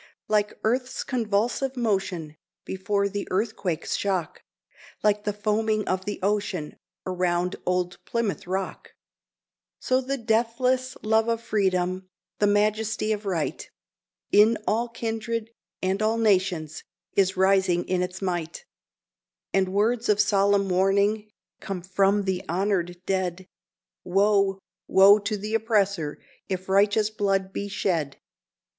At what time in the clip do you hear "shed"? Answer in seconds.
27.67-28.17